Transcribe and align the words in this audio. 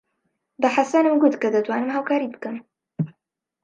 بە 0.61 0.69
حەسەنم 0.75 1.15
گوت 1.21 1.35
کە 1.41 1.47
دەتوانم 1.55 1.89
هاوکاریت 1.95 2.31
بکەم. 2.35 2.57